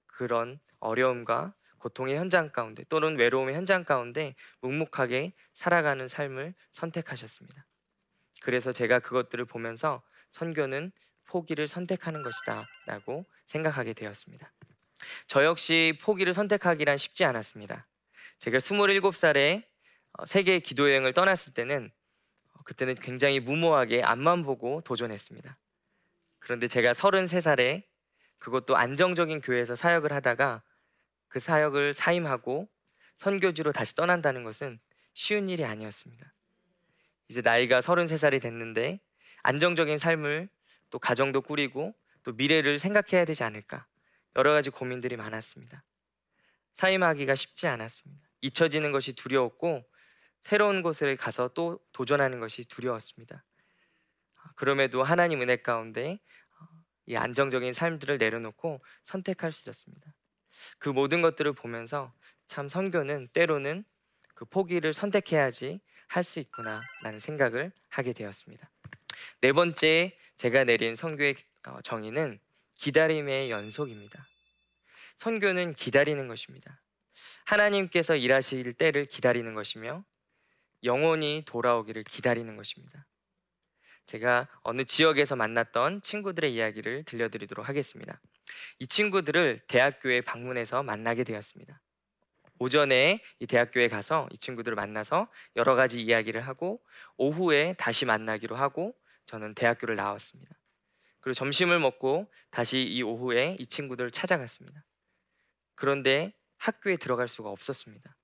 그런 0.06 0.58
어려움과 0.80 1.54
고통의 1.78 2.16
현장 2.16 2.50
가운데 2.50 2.84
또는 2.88 3.16
외로움의 3.16 3.54
현장 3.54 3.84
가운데 3.84 4.34
묵묵하게 4.60 5.34
살아가는 5.52 6.08
삶을 6.08 6.54
선택하셨습니다. 6.72 7.66
그래서 8.40 8.72
제가 8.72 9.00
그것들을 9.00 9.44
보면서 9.44 10.02
선교는 10.30 10.92
포기를 11.26 11.68
선택하는 11.68 12.22
것이다라고 12.22 13.26
생각하게 13.46 13.92
되었습니다. 13.92 14.52
저 15.26 15.44
역시 15.44 15.98
포기를 16.02 16.34
선택하기란 16.34 16.96
쉽지 16.96 17.24
않았습니다. 17.24 17.86
제가 18.38 18.58
27살에 18.58 19.64
어, 20.12 20.26
세계 20.26 20.58
기도 20.58 20.88
여행을 20.88 21.12
떠났을 21.12 21.52
때는 21.52 21.90
어, 22.52 22.62
그때는 22.64 22.94
굉장히 22.96 23.40
무모하게 23.40 24.02
앞만 24.02 24.42
보고 24.42 24.80
도전했습니다. 24.82 25.58
그런데 26.38 26.68
제가 26.68 26.92
33살에 26.92 27.84
그것도 28.38 28.76
안정적인 28.76 29.40
교회에서 29.40 29.76
사역을 29.76 30.12
하다가 30.12 30.62
그 31.28 31.40
사역을 31.40 31.94
사임하고 31.94 32.68
선교지로 33.16 33.72
다시 33.72 33.94
떠난다는 33.94 34.44
것은 34.44 34.78
쉬운 35.14 35.48
일이 35.48 35.64
아니었습니다. 35.64 36.32
이제 37.28 37.40
나이가 37.40 37.80
33살이 37.80 38.40
됐는데 38.40 39.00
안정적인 39.42 39.98
삶을 39.98 40.48
또 40.90 40.98
가정도 40.98 41.40
꾸리고 41.40 41.94
또 42.22 42.32
미래를 42.32 42.78
생각해야 42.78 43.24
되지 43.24 43.42
않을까 43.42 43.86
여러 44.36 44.52
가지 44.52 44.70
고민들이 44.70 45.16
많았습니다. 45.16 45.84
사임하기가 46.74 47.34
쉽지 47.34 47.66
않았습니다. 47.66 48.28
잊혀지는 48.40 48.92
것이 48.92 49.12
두려웠고 49.12 49.84
새로운 50.42 50.82
곳을 50.82 51.16
가서 51.16 51.48
또 51.48 51.80
도전하는 51.92 52.40
것이 52.40 52.64
두려웠습니다. 52.64 53.44
그럼에도 54.56 55.02
하나님 55.02 55.40
은혜 55.40 55.56
가운데 55.56 56.18
이 57.06 57.16
안정적인 57.16 57.72
삶들을 57.72 58.18
내려놓고 58.18 58.82
선택할 59.02 59.52
수 59.52 59.68
있었습니다. 59.70 60.14
그 60.78 60.88
모든 60.88 61.22
것들을 61.22 61.52
보면서 61.52 62.12
참 62.46 62.68
선교는 62.68 63.28
때로는 63.28 63.84
그 64.34 64.44
포기를 64.44 64.92
선택해야지 64.92 65.80
할 66.08 66.22
수 66.22 66.38
있구나라는 66.40 67.18
생각을 67.18 67.72
하게 67.88 68.12
되었습니다. 68.12 68.70
네 69.40 69.52
번째 69.52 70.16
제가 70.36 70.64
내린 70.64 70.96
선교의 70.96 71.34
어, 71.66 71.80
정의는 71.82 72.38
기다림의 72.76 73.50
연속입니다. 73.50 74.26
선교는 75.16 75.74
기다리는 75.74 76.26
것입니다. 76.28 76.80
하나님께서 77.44 78.16
일하실 78.16 78.72
때를 78.74 79.06
기다리는 79.06 79.54
것이며 79.54 80.04
영원히 80.82 81.42
돌아오기를 81.46 82.04
기다리는 82.04 82.56
것입니다. 82.56 83.06
제가 84.06 84.48
어느 84.62 84.84
지역에서 84.84 85.34
만났던 85.34 86.02
친구들의 86.02 86.52
이야기를 86.52 87.04
들려드리도록 87.04 87.68
하겠습니다. 87.68 88.20
이 88.78 88.86
친구들을 88.86 89.62
대학교에 89.66 90.20
방문해서 90.20 90.82
만나게 90.82 91.24
되었습니다. 91.24 91.80
오전에 92.58 93.20
이 93.40 93.46
대학교에 93.46 93.88
가서 93.88 94.28
이 94.30 94.38
친구들을 94.38 94.76
만나서 94.76 95.28
여러 95.56 95.74
가지 95.74 96.00
이야기를 96.00 96.46
하고 96.46 96.82
오후에 97.16 97.74
다시 97.78 98.04
만나기로 98.04 98.56
하고 98.56 98.94
저는 99.26 99.54
대학교를 99.54 99.96
나왔습니다. 99.96 100.54
그리고 101.24 101.32
점심을 101.32 101.78
먹고 101.78 102.30
다시 102.50 102.82
이 102.82 103.02
오후에 103.02 103.56
이 103.58 103.66
친구들을 103.66 104.10
찾아갔습니다. 104.10 104.84
그런데 105.74 106.34
학교에 106.58 106.98
들어갈 106.98 107.28
수가 107.28 107.48
없었습니다. 107.48 108.14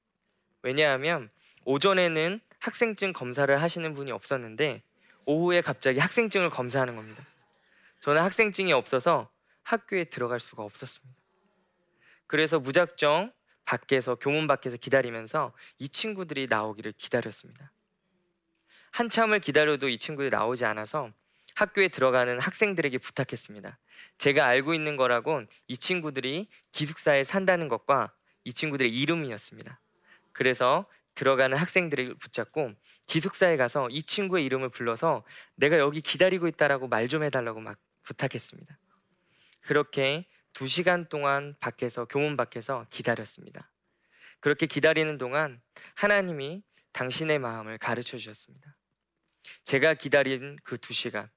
왜냐하면 0.60 1.30
오전에는 1.64 2.42
학생증 2.58 3.14
검사를 3.14 3.62
하시는 3.62 3.94
분이 3.94 4.12
없었는데 4.12 4.82
오후에 5.24 5.62
갑자기 5.62 5.98
학생증을 5.98 6.50
검사하는 6.50 6.94
겁니다. 6.94 7.26
저는 8.00 8.20
학생증이 8.20 8.74
없어서 8.74 9.30
학교에 9.62 10.04
들어갈 10.04 10.38
수가 10.38 10.62
없었습니다. 10.62 11.18
그래서 12.26 12.60
무작정 12.60 13.32
밖에서 13.64 14.16
교문 14.16 14.46
밖에서 14.46 14.76
기다리면서 14.76 15.54
이 15.78 15.88
친구들이 15.88 16.48
나오기를 16.48 16.92
기다렸습니다. 16.98 17.72
한참을 18.90 19.40
기다려도 19.40 19.88
이 19.88 19.96
친구들이 19.96 20.28
나오지 20.28 20.66
않아서 20.66 21.10
학교에 21.60 21.88
들어가는 21.88 22.40
학생들에게 22.40 22.96
부탁했습니다. 22.98 23.78
제가 24.16 24.46
알고 24.46 24.72
있는 24.72 24.96
거라곤 24.96 25.46
이 25.68 25.76
친구들이 25.76 26.48
기숙사에 26.72 27.22
산다는 27.22 27.68
것과 27.68 28.14
이 28.44 28.54
친구들의 28.54 28.90
이름이었습니다. 28.90 29.78
그래서 30.32 30.86
들어가는 31.14 31.54
학생들을 31.58 32.14
붙잡고 32.14 32.72
기숙사에 33.06 33.58
가서 33.58 33.88
이 33.90 34.02
친구의 34.02 34.44
이름을 34.46 34.70
불러서 34.70 35.22
내가 35.54 35.76
여기 35.78 36.00
기다리고 36.00 36.48
있다라고 36.48 36.88
말 36.88 37.08
좀 37.08 37.24
해달라고 37.24 37.60
막 37.60 37.78
부탁했습니다. 38.04 38.78
그렇게 39.60 40.26
두 40.54 40.66
시간 40.66 41.08
동안 41.10 41.54
밖에서 41.60 42.06
교문 42.06 42.38
밖에서 42.38 42.86
기다렸습니다. 42.88 43.70
그렇게 44.40 44.64
기다리는 44.64 45.18
동안 45.18 45.60
하나님이 45.94 46.62
당신의 46.92 47.38
마음을 47.38 47.76
가르쳐 47.76 48.16
주셨습니다. 48.16 48.76
제가 49.64 49.92
기다린 49.94 50.56
그 50.64 50.78
두 50.78 50.94
시간, 50.94 51.28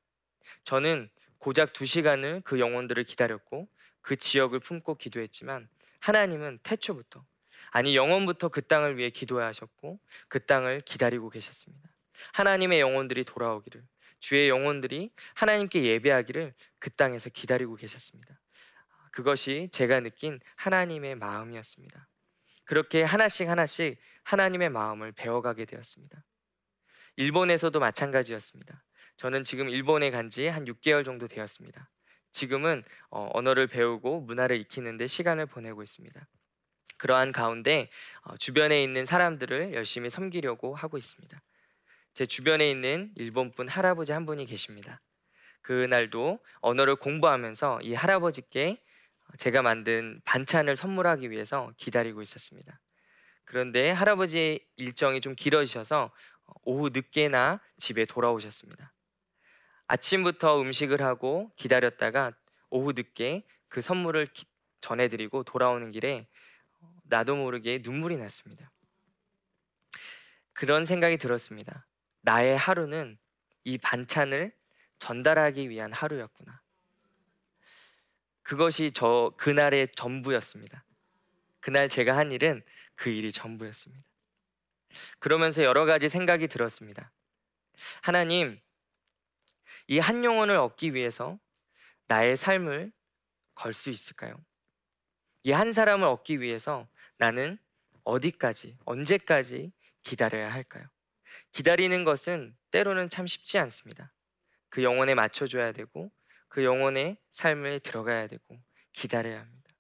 저는 0.64 1.10
고작 1.38 1.74
두 1.74 1.86
시간을 1.86 2.42
그 2.46 2.60
영혼들을 2.60 3.04
기다렸고 3.04 3.68
그 4.02 4.16
지역을 4.16 4.60
품고 4.60 4.96
기도했지만 4.96 5.68
하나님은 6.00 6.60
태초부터 6.64 7.26
아니 7.72 7.96
영원부터 7.96 8.50
그 8.50 8.62
땅을 8.62 8.98
위해 8.98 9.10
기도하셨고 9.10 10.00
그 10.28 10.46
땅을 10.46 10.82
기다리고 10.82 11.30
계셨습니다. 11.30 11.90
하나님의 12.34 12.80
영혼들이 12.80 13.24
돌아오기를 13.24 13.84
주의 14.20 14.48
영혼들이 14.48 15.12
하나님께 15.34 15.84
예배하기를 15.84 16.54
그 16.80 16.90
땅에서 16.92 17.30
기다리고 17.30 17.76
계셨습니다. 17.76 18.40
그것이 19.12 19.70
제가 19.72 20.00
느낀 20.00 20.40
하나님의 20.56 21.16
마음이었습니다. 21.16 22.08
그렇게 22.64 23.04
하나씩 23.04 23.50
하나씩 23.50 24.00
하나님의 24.24 24.70
마음을 24.70 25.12
배워가게 25.12 25.66
되었습니다. 25.66 26.24
일본에서도 27.18 27.80
마찬가지였습니다. 27.80 28.84
저는 29.18 29.44
지금 29.44 29.70
일본에 29.70 30.12
간 30.12 30.30
지 30.30 30.48
한 30.48 30.66
6개월 30.66 31.06
정도 31.06 31.28
되었습니다. 31.28 31.90
지금은 32.32 32.84
어, 33.12 33.30
언어를 33.34 33.68
배우고 33.68 34.22
문화를 34.22 34.58
익히는데 34.58 35.08
시간을 35.08 35.46
보내고 35.46 35.84
있습니다. 35.84 36.28
그러한 36.98 37.32
가운데 37.32 37.90
어, 38.22 38.36
주변에 38.38 38.82
있는 38.84 39.06
사람들을 39.06 39.74
열심히 39.74 40.10
섬기려고 40.10 40.76
하고 40.76 40.98
있습니다. 40.98 41.42
제 42.14 42.26
주변에 42.26 42.70
있는 42.70 43.12
일본 43.16 43.52
분 43.52 43.68
할아버지 43.68 44.12
한 44.12 44.26
분이 44.26 44.46
계십니다. 44.46 45.02
그날도 45.62 46.40
언어를 46.62 46.96
공부하면서 46.96 47.82
이 47.82 47.94
할아버지께 47.94 48.82
제가 49.38 49.62
만든 49.62 50.22
반찬을 50.26 50.76
선물하기 50.76 51.32
위해서 51.32 51.72
기다리고 51.78 52.22
있었습니다. 52.22 52.80
그런데 53.46 53.90
할아버지의 53.92 54.60
일정이 54.78 55.22
좀 55.22 55.36
길어지셔서 55.36 56.12
오후 56.64 56.90
늦게나 56.90 57.62
집에 57.78 58.06
돌아오셨습니다. 58.06 58.94
아침부터 59.94 60.60
음식을 60.60 61.04
하고 61.04 61.52
기다렸다가 61.56 62.34
오후 62.72 62.94
늦게 62.94 63.44
그 63.68 63.84
선물을 63.84 64.28
전해드리고 64.82 65.44
돌아오는 65.44 65.92
길에 65.92 66.28
나도 67.04 67.36
모르게 67.36 67.80
눈물이 67.84 68.18
났습니다. 68.18 68.72
그런 70.52 70.86
생각이 70.86 71.18
들었습니다. 71.18 71.86
나의 72.22 72.58
하루는 72.58 73.20
이 73.66 73.78
반찬을 73.78 74.52
전달하기 74.98 75.70
위한 75.70 75.94
하루였구나. 75.94 76.60
그것이 78.42 78.90
저 78.96 79.32
그날의 79.38 79.90
전부였습니다. 79.96 80.84
그날 81.60 81.88
제가 81.88 82.18
한 82.18 82.32
일은 82.32 82.64
그 82.96 83.12
일이 83.12 83.32
전부였습니다. 83.32 84.04
그러면서 85.20 85.64
여러 85.64 85.86
가지 85.86 86.10
생각이 86.10 86.48
들었습니다. 86.48 87.12
하나님, 88.02 88.60
이 89.88 90.00
한 90.00 90.24
영혼을 90.24 90.56
얻기 90.58 90.94
위해서 90.94 91.40
나의 92.08 92.38
삶을 92.38 92.92
걸 93.56 93.74
수 93.74 93.90
있을까요? 93.90 94.36
이 95.44 95.52
한 95.52 95.74
사람을 95.74 96.08
얻기 96.08 96.42
위해서 96.42 96.88
나는 97.18 97.58
어디까지, 98.04 98.78
언제까지 98.86 99.72
기다려야 100.04 100.52
할까요? 100.52 100.86
기다리는 101.52 102.04
것은 102.04 102.56
때로는 102.72 103.10
참 103.10 103.28
쉽지 103.28 103.58
않습니다. 103.60 104.14
그 104.70 104.84
영혼에 104.84 105.14
맞춰줘야 105.16 105.72
되고, 105.72 106.12
그 106.50 106.64
영혼의 106.64 107.18
삶을 107.32 107.80
들어가야 107.82 108.28
되고, 108.28 108.60
기다려야 108.94 109.40
합니다. 109.42 109.72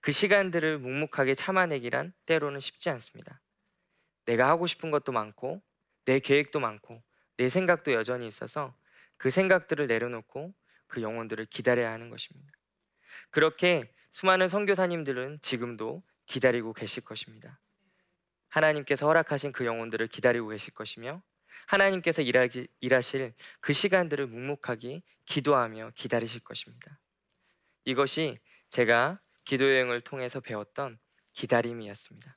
그 0.00 0.12
시간들을 0.12 0.78
묵묵하게 0.78 1.34
참아내기란 1.34 2.12
때로는 2.26 2.60
쉽지 2.60 2.90
않습니다. 2.90 3.40
내가 4.26 4.48
하고 4.48 4.66
싶은 4.66 4.90
것도 4.90 5.12
많고 5.12 5.62
내 6.04 6.20
계획도 6.20 6.60
많고 6.60 7.02
내 7.36 7.48
생각도 7.48 7.92
여전히 7.92 8.26
있어서 8.26 8.76
그 9.22 9.30
생각들을 9.30 9.86
내려놓고 9.86 10.52
그 10.88 11.00
영혼들을 11.00 11.46
기다려야 11.46 11.92
하는 11.92 12.10
것입니다. 12.10 12.52
그렇게 13.30 13.94
수많은 14.10 14.48
선교사님들은 14.48 15.38
지금도 15.42 16.02
기다리고 16.26 16.72
계실 16.72 17.04
것입니다. 17.04 17.60
하나님께서 18.48 19.06
허락하신 19.06 19.52
그 19.52 19.64
영혼들을 19.64 20.08
기다리고 20.08 20.48
계실 20.48 20.74
것이며 20.74 21.22
하나님께서 21.66 22.20
일하기, 22.20 22.66
일하실 22.80 23.32
그 23.60 23.72
시간들을 23.72 24.26
묵묵하게 24.26 25.02
기도하며 25.26 25.92
기다리실 25.94 26.40
것입니다. 26.40 26.98
이것이 27.84 28.40
제가 28.70 29.20
기도 29.44 29.66
여행을 29.66 30.00
통해서 30.00 30.40
배웠던 30.40 30.98
기다림이었습니다. 31.32 32.36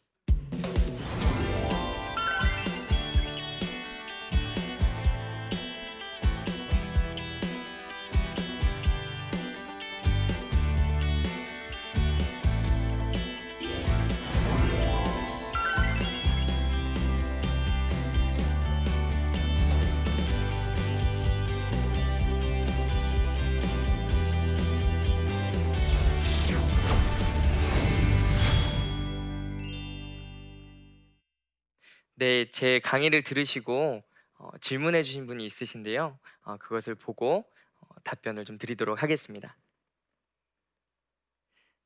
네, 32.25 32.49
제 32.49 32.79
강의를 32.79 33.21
들으시고 33.21 34.03
어, 34.39 34.49
질문해 34.59 35.03
주신 35.03 35.27
분이 35.27 35.45
있으신데요. 35.45 36.17
어, 36.41 36.57
그것을 36.57 36.95
보고 36.95 37.45
어, 37.79 37.87
답변을 38.03 38.45
좀 38.45 38.57
드리도록 38.57 39.03
하겠습니다. 39.03 39.55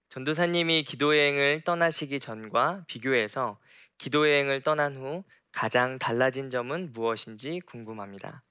전도사님이 0.08 0.84
기도여행을 0.84 1.66
떠나시기 1.66 2.22
전과 2.22 2.86
비교해서 2.88 3.60
기도여행을 3.98 4.62
떠난 4.62 4.96
후 4.96 5.26
가장 5.52 6.00
달라진 6.00 6.50
점은 6.50 6.94
무엇인지 6.94 7.60
궁금합니다. 7.66 8.42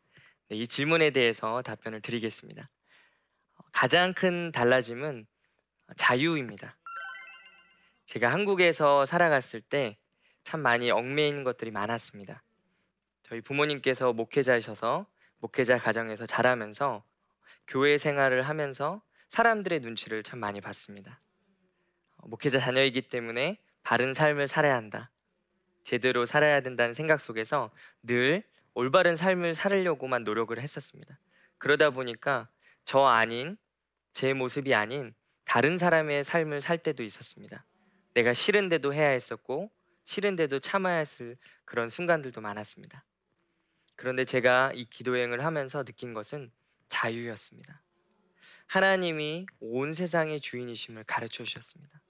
네, 0.51 0.59
이 0.59 0.67
질문에 0.67 1.09
대해서 1.09 1.63
답변을 1.63 2.03
드리겠습니다. 2.03 2.69
어, 3.55 3.63
가장 3.73 4.13
큰 4.13 4.53
달라짐은 4.53 5.27
자유입니다. 5.97 6.77
제가 8.05 8.31
한국에서 8.31 9.07
살아갔을 9.07 9.63
때 9.63 9.97
참 10.49 10.61
많이 10.61 10.91
얽매이는 10.91 11.45
것들이 11.45 11.71
많았습니다. 11.71 12.43
저희 13.23 13.43
부모님께서 13.43 14.15
목회자이셔서 14.15 15.05
목회자 15.41 15.77
가정에서 15.77 16.25
자라면서 16.25 17.05
교회 17.67 17.99
생활을 17.99 18.41
하면서 18.41 19.03
사람들의 19.29 19.81
눈치를 19.81 20.23
참 20.23 20.39
많이 20.39 20.63
봤습니다. 20.63 21.21
어, 22.17 22.29
목회자 22.29 22.61
자녀이기 22.61 23.11
때문에 23.11 23.59
바른 23.83 24.15
삶을 24.15 24.49
살아야 24.49 24.75
한다. 24.75 25.11
제대로 25.83 26.25
살아야 26.25 26.63
된다는 26.63 26.95
생각 26.95 27.21
속에서 27.21 27.71
늘 28.03 28.43
올바른 28.73 29.17
삶을 29.17 29.55
살려고만 29.55 30.25
노력을 30.25 30.59
했었습니다. 30.59 31.19
그러다 31.59 31.91
보니까 31.91 32.49
저 32.85 33.05
아닌 33.05 33.59
제 34.15 34.33
모습이 34.33 34.75
아닌 34.75 35.15
다른 35.45 35.77
사람의 35.77 36.25
삶을 36.25 36.63
살 36.63 36.79
때도 36.79 37.03
있었습니다. 37.03 37.67
내가 38.15 38.33
싫은데도 38.33 38.95
해야 38.95 39.11
했었고 39.11 39.71
싫은데도 40.09 40.61
참아야 40.61 40.97
했을 40.97 41.37
그런 41.67 41.91
순간들도 41.91 42.41
많았습니다. 42.41 43.05
그런데 43.95 44.25
제가 44.25 44.73
이 44.75 44.87
기도여행을 44.87 45.45
하면서 45.45 45.85
느낀 45.85 46.15
것은 46.15 46.51
자유였습니다. 46.89 47.83
하나님이 48.69 49.45
온 49.61 49.93
세상의 49.93 50.41
주인이심을 50.41 51.05
가르쳐 51.05 51.45
주셨습니다. 51.45 52.01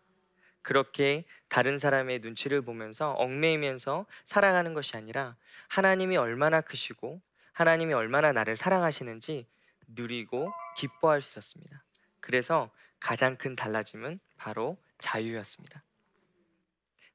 그렇게 0.63 1.25
다른 1.49 1.81
사람의 1.81 2.21
눈치를 2.21 2.63
보면서 2.63 3.15
얽매이면서 3.15 4.07
살아가는 4.25 4.75
것이 4.75 4.97
아니라 4.97 5.35
하나님이 5.67 6.19
얼마나 6.19 6.61
크시고 6.61 7.21
하나님이 7.53 7.95
얼마나 7.95 8.31
나를 8.31 8.57
사랑하시는지 8.57 9.49
누리고 9.89 10.53
기뻐할 10.77 11.21
수 11.21 11.41
있었습니다. 11.41 11.83
그래서 12.21 12.71
가장 13.01 13.35
큰 13.37 13.57
달라짐은 13.57 14.21
바로 14.37 14.79
자유였습니다. 15.01 15.83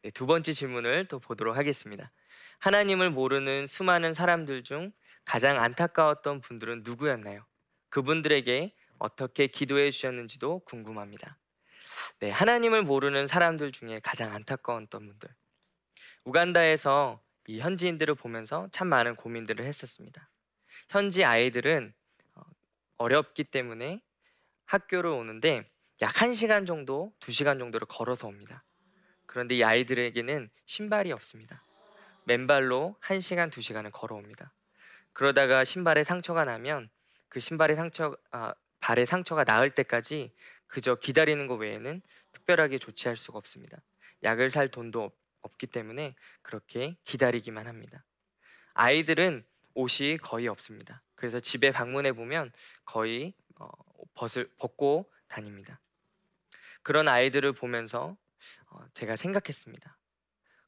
네, 0.03 0.11
두 0.11 0.25
번째 0.25 0.51
질문을 0.51 1.07
또 1.07 1.19
보도록 1.19 1.55
하겠습니다. 1.55 2.11
하나님을 2.59 3.09
모르는 3.09 3.67
수많은 3.67 4.13
사람들 4.13 4.65
중 4.65 4.91
가장 5.23 5.61
안타까웠던 5.61 6.41
분들은 6.41 6.81
누구였나요? 6.83 7.45
그분들에게 7.87 8.75
어떻게 8.97 9.47
기도해 9.47 9.91
주셨는지도 9.91 10.59
궁금합니다. 10.65 11.37
네, 12.19 12.29
하나님을 12.29 12.83
모르는 12.83 13.27
사람들 13.27 13.71
중에 13.71 14.01
가장 14.03 14.33
안타까웠던 14.33 15.07
분들. 15.07 15.29
우간다에서 16.25 17.21
이 17.47 17.61
현지인들을 17.61 18.15
보면서 18.15 18.67
참 18.73 18.87
많은 18.87 19.15
고민들을 19.15 19.63
했었습니다. 19.65 20.29
현지 20.89 21.23
아이들은 21.23 21.93
어, 22.35 22.41
어렵기 22.97 23.45
때문에 23.45 24.01
학교를 24.65 25.11
오는데 25.11 25.71
약 26.01 26.13
1시간 26.15 26.67
정도, 26.67 27.13
2시간 27.19 27.57
정도를 27.57 27.87
걸어서 27.87 28.27
옵니다. 28.27 28.65
그런데 29.33 29.55
이 29.55 29.63
아이들에게는 29.63 30.47
신발이 30.67 31.11
없습니다. 31.11 31.65
맨발로 32.25 32.95
1시간, 33.01 33.49
2시간을 33.49 33.89
걸어옵니다. 33.91 34.53
그러다가 35.11 35.63
신발에 35.63 36.03
상처가 36.03 36.45
나면 36.45 36.87
그 37.29 37.39
신발의 37.39 37.75
상처, 37.75 38.15
아, 38.29 38.53
발의 38.79 39.07
상처가 39.07 39.43
나을 39.43 39.71
때까지 39.71 40.31
그저 40.67 40.93
기다리는 40.93 41.47
것 41.47 41.55
외에는 41.55 42.03
특별하게 42.31 42.77
조치할 42.77 43.17
수가 43.17 43.39
없습니다. 43.39 43.81
약을 44.21 44.51
살 44.51 44.67
돈도 44.69 45.11
없, 45.41 45.57
기 45.57 45.65
때문에 45.65 46.13
그렇게 46.43 46.95
기다리기만 47.03 47.65
합니다. 47.65 48.05
아이들은 48.75 49.43
옷이 49.73 50.17
거의 50.17 50.47
없습니다. 50.47 51.01
그래서 51.15 51.39
집에 51.39 51.71
방문해 51.71 52.11
보면 52.11 52.51
거의 52.85 53.33
어, 53.55 53.67
벗을 54.13 54.47
벗고 54.59 55.11
다닙니다. 55.27 55.79
그런 56.83 57.07
아이들을 57.07 57.53
보면서 57.53 58.11
어, 58.11 58.22
제가 58.93 59.15
생각했습니다. 59.15 59.97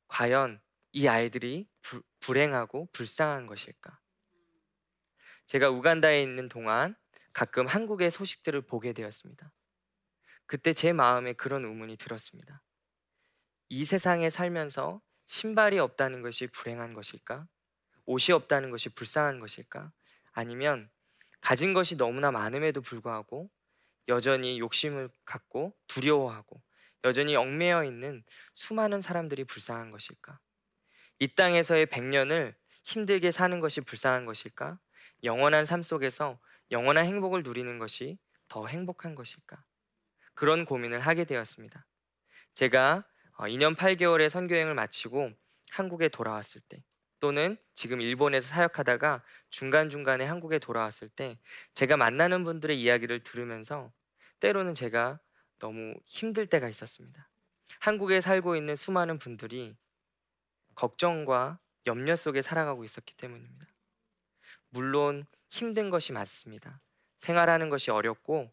과연 0.07 0.61
이 0.91 1.07
아이들이 1.07 1.67
부, 1.81 2.01
불행하고 2.19 2.89
불쌍한 2.91 3.47
것일까? 3.47 3.99
제가 5.47 5.69
우간다에 5.69 6.21
있는 6.21 6.47
동안 6.47 6.95
가끔 7.33 7.67
한국의 7.67 8.11
소식들을 8.11 8.61
보게 8.61 8.93
되었습니다. 8.93 9.51
그때 10.45 10.73
제 10.73 10.93
마음에 10.93 11.33
그런 11.33 11.65
의문이 11.65 11.97
들었습니다. 11.97 12.63
이 13.69 13.83
세상에 13.83 14.29
살면서 14.29 15.01
신발이 15.25 15.79
없다는 15.79 16.21
것이 16.21 16.47
불행한 16.47 16.93
것일까? 16.93 17.47
옷이 18.05 18.33
없다는 18.33 18.69
것이 18.69 18.89
불쌍한 18.89 19.39
것일까? 19.39 19.91
아니면 20.31 20.89
가진 21.41 21.73
것이 21.73 21.95
너무나 21.95 22.31
많음에도 22.31 22.81
불구하고 22.81 23.49
여전히 24.07 24.59
욕심을 24.59 25.09
갖고 25.25 25.75
두려워하고 25.87 26.61
여전히 27.05 27.35
얽매여 27.35 27.85
있는 27.85 28.23
수많은 28.53 28.99
사람들이 28.99 29.45
불쌍한 29.45 29.91
것일까? 29.91 30.39
이 31.19 31.27
땅에서의 31.27 31.85
백년을 31.85 32.55
힘들게 32.83 33.31
사는 33.31 33.59
것이 33.59 33.79
불쌍한 33.79 34.25
것일까? 34.25 34.79
영원한 35.23 35.65
삶 35.65 35.83
속에서 35.83 36.39
영원한 36.71 37.05
행복을 37.05 37.43
누리는 37.43 37.77
것이 37.77 38.17
더 38.47 38.67
행복한 38.67 39.15
것일까? 39.15 39.63
그런 40.33 40.65
고민을 40.65 40.99
하게 40.99 41.23
되었습니다. 41.25 41.85
제가 42.55 43.05
2년 43.37 43.73
어, 43.73 43.75
8개월의 43.75 44.29
선교행을 44.29 44.73
마치고 44.73 45.31
한국에 45.69 46.09
돌아왔을 46.09 46.61
때 46.61 46.83
또는 47.19 47.57
지금 47.75 48.01
일본에서 48.01 48.47
사역하다가 48.47 49.23
중간중간에 49.49 50.25
한국에 50.25 50.59
돌아왔을 50.59 51.09
때 51.09 51.37
제가 51.73 51.97
만나는 51.97 52.43
분들의 52.43 52.79
이야기를 52.79 53.21
들으면서 53.21 53.93
때로는 54.39 54.75
제가 54.75 55.19
너무 55.59 55.95
힘들 56.05 56.47
때가 56.47 56.67
있었습니다. 56.69 57.29
한국에 57.79 58.21
살고 58.21 58.55
있는 58.55 58.75
수많은 58.75 59.17
분들이 59.17 59.75
걱정과 60.75 61.59
염려 61.87 62.15
속에 62.15 62.41
살아가고 62.41 62.83
있었기 62.83 63.15
때문입니다. 63.15 63.65
물론 64.69 65.25
힘든 65.49 65.89
것이 65.89 66.11
맞습니다. 66.11 66.79
생활하는 67.19 67.69
것이 67.69 67.91
어렵고 67.91 68.51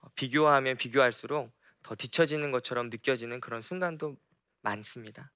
어, 0.00 0.08
비교하면 0.14 0.76
비교할수록 0.76 1.52
더 1.82 1.94
뒤처지는 1.94 2.50
것처럼 2.50 2.90
느껴지는 2.90 3.40
그런 3.40 3.62
순간도 3.62 4.16
많습니다. 4.60 5.32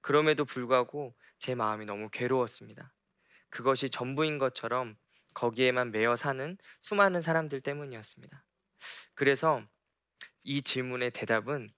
그럼에도 0.00 0.44
불구하고 0.44 1.14
제 1.38 1.54
마음이 1.54 1.84
너무 1.84 2.08
괴로웠습니다. 2.10 2.92
그것이 3.50 3.90
전부인 3.90 4.38
것처럼 4.38 4.96
거기에만 5.34 5.92
매여 5.92 6.16
사는 6.16 6.56
수많은 6.80 7.22
사람들 7.22 7.60
때문이었습니다. 7.60 8.44
그래서 9.14 9.62
이 10.42 10.62
질문의 10.62 11.10
대답은 11.10 11.70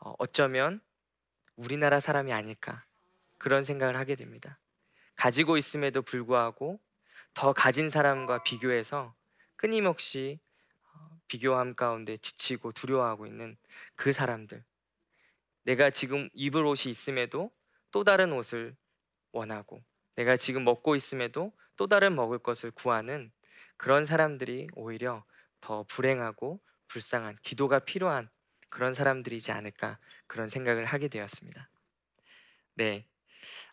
어, 0.00 0.14
어쩌면 0.18 0.80
우리나라 1.56 2.00
사람이 2.00 2.32
아닐까 2.32 2.84
그런 3.38 3.64
생각을 3.64 3.96
하게 3.96 4.14
됩니다. 4.14 4.58
가지고 5.16 5.56
있음에도 5.56 6.02
불구하고 6.02 6.80
더 7.34 7.52
가진 7.52 7.90
사람과 7.90 8.42
비교해서 8.42 9.14
끊임없이 9.56 10.40
비교함 11.28 11.74
가운데 11.74 12.16
지치고 12.16 12.72
두려워하고 12.72 13.26
있는 13.26 13.56
그 13.94 14.12
사람들. 14.12 14.64
내가 15.64 15.90
지금 15.90 16.28
입을 16.32 16.64
옷이 16.64 16.90
있음에도 16.90 17.52
또 17.90 18.02
다른 18.02 18.32
옷을 18.32 18.76
원하고 19.32 19.82
내가 20.14 20.36
지금 20.36 20.64
먹고 20.64 20.96
있음에도 20.96 21.52
또 21.76 21.86
다른 21.86 22.14
먹을 22.14 22.38
것을 22.38 22.70
구하는 22.70 23.30
그런 23.76 24.04
사람들이 24.04 24.68
오히려 24.74 25.24
더 25.60 25.84
불행하고 25.84 26.60
불쌍한 26.88 27.36
기도가 27.42 27.78
필요한 27.80 28.28
그런 28.68 28.94
사람들이지 28.94 29.52
않을까 29.52 29.98
그런 30.26 30.48
생각을 30.48 30.84
하게 30.84 31.08
되었습니다. 31.08 31.70
네. 32.74 33.06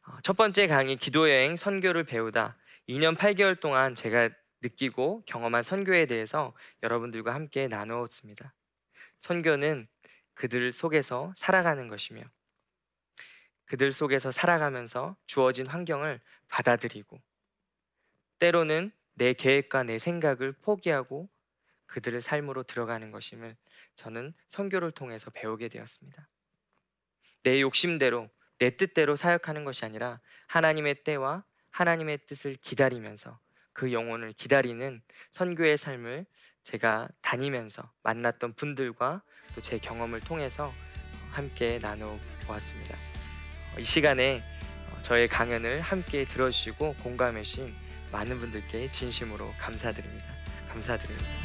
어, 0.07 0.17
첫 0.21 0.37
번째 0.37 0.67
강의 0.67 0.95
기도 0.95 1.29
여행 1.29 1.55
선교를 1.55 2.03
배우다 2.03 2.57
2년 2.87 3.17
8개월 3.17 3.59
동안 3.59 3.95
제가 3.95 4.29
느끼고 4.61 5.23
경험한 5.25 5.63
선교에 5.63 6.05
대해서 6.05 6.53
여러분들과 6.83 7.33
함께 7.33 7.67
나누었습니다. 7.67 8.53
선교는 9.17 9.87
그들 10.33 10.73
속에서 10.73 11.33
살아가는 11.35 11.87
것이며 11.87 12.23
그들 13.65 13.91
속에서 13.91 14.31
살아가면서 14.31 15.15
주어진 15.25 15.67
환경을 15.67 16.21
받아들이고 16.47 17.21
때로는 18.39 18.91
내 19.13 19.33
계획과 19.33 19.83
내 19.83 19.97
생각을 19.97 20.51
포기하고 20.53 21.29
그들의 21.87 22.21
삶으로 22.21 22.63
들어가는 22.63 23.11
것임을 23.11 23.55
저는 23.95 24.33
선교를 24.47 24.91
통해서 24.91 25.29
배우게 25.29 25.69
되었습니다. 25.69 26.27
내 27.43 27.61
욕심대로 27.61 28.29
내 28.57 28.75
뜻대로 28.75 29.15
사역하는 29.15 29.65
것이 29.65 29.85
아니라 29.85 30.19
하나님의 30.47 31.03
때와 31.03 31.43
하나님의 31.71 32.19
뜻을 32.25 32.55
기다리면서 32.55 33.39
그 33.73 33.91
영혼을 33.91 34.31
기다리는 34.31 35.01
선교의 35.31 35.77
삶을 35.77 36.25
제가 36.63 37.09
다니면서 37.21 37.91
만났던 38.03 38.53
분들과 38.53 39.21
또 39.53 39.61
제 39.61 39.77
경험을 39.77 40.19
통해서 40.19 40.73
함께 41.31 41.79
나눠 41.79 42.19
보았습니다. 42.45 42.97
이 43.77 43.83
시간에 43.83 44.43
저의 45.01 45.27
강연을 45.27 45.81
함께 45.81 46.25
들어주시고 46.25 46.95
공감해 47.03 47.43
주신 47.43 47.75
많은 48.11 48.39
분들께 48.39 48.91
진심으로 48.91 49.53
감사드립니다. 49.59 50.25
감사드립니다. 50.69 51.44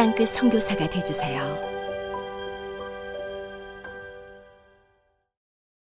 땅끝 0.00 0.30
선교사가 0.30 0.88
되주세요. 0.88 1.69